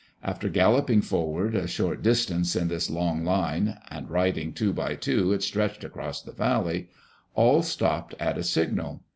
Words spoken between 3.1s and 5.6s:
line— and riding two by two it